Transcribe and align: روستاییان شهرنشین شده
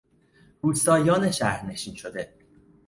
روستاییان 0.61 1.31
شهرنشین 1.31 1.95
شده 1.95 2.33